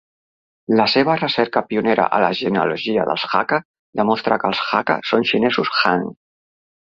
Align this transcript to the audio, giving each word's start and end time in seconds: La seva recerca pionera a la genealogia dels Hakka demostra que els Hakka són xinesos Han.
La 0.79 0.85
seva 0.93 1.17
recerca 1.17 1.61
pionera 1.73 2.07
a 2.17 2.21
la 2.23 2.31
genealogia 2.39 3.03
dels 3.11 3.27
Hakka 3.29 3.61
demostra 4.01 4.39
que 4.45 4.51
els 4.51 4.63
Hakka 4.71 4.97
són 5.11 5.29
xinesos 5.35 5.71
Han. 5.93 6.11